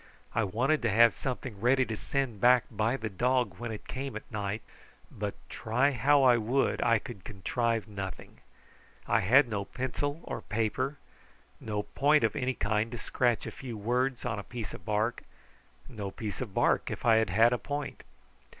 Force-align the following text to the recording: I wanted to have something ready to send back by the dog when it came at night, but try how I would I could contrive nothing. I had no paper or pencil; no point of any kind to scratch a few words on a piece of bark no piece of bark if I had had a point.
I 0.33 0.43
wanted 0.43 0.81
to 0.81 0.89
have 0.89 1.13
something 1.13 1.61
ready 1.61 1.85
to 1.85 1.95
send 1.95 2.41
back 2.41 2.63
by 2.71 2.97
the 2.97 3.07
dog 3.07 3.59
when 3.59 3.71
it 3.71 3.87
came 3.87 4.15
at 4.15 4.31
night, 4.31 4.63
but 5.11 5.35
try 5.47 5.91
how 5.91 6.23
I 6.23 6.37
would 6.37 6.81
I 6.81 6.97
could 6.97 7.23
contrive 7.23 7.87
nothing. 7.87 8.39
I 9.05 9.19
had 9.19 9.47
no 9.47 9.65
paper 9.65 10.17
or 10.23 10.41
pencil; 10.41 10.95
no 11.59 11.83
point 11.83 12.23
of 12.23 12.35
any 12.35 12.55
kind 12.55 12.91
to 12.93 12.97
scratch 12.97 13.45
a 13.45 13.51
few 13.51 13.77
words 13.77 14.25
on 14.25 14.39
a 14.39 14.43
piece 14.43 14.73
of 14.73 14.85
bark 14.85 15.21
no 15.87 16.09
piece 16.09 16.41
of 16.41 16.51
bark 16.51 16.89
if 16.89 17.05
I 17.05 17.17
had 17.17 17.29
had 17.29 17.53
a 17.53 17.59
point. 17.59 18.01